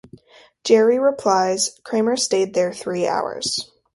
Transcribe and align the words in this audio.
Jerry 0.63 0.97
replies, 0.97 1.79
Kramer 1.83 2.17
stayed 2.17 2.55
there 2.55 2.73
three 2.73 3.05
hours. 3.07 3.69